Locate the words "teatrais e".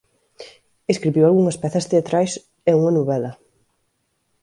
1.91-2.71